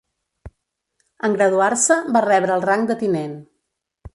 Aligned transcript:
En 1.29 1.35
graduar-se 1.35 1.99
va 2.17 2.25
rebre 2.27 2.59
el 2.59 2.67
rang 2.71 2.89
de 2.93 2.97
tinent. 3.05 3.37